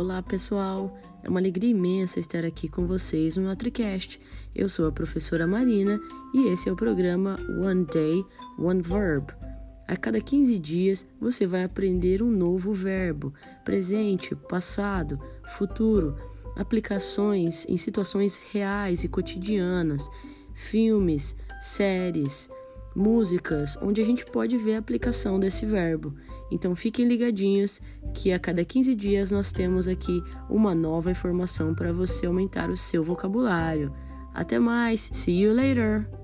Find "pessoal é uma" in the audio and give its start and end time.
0.22-1.38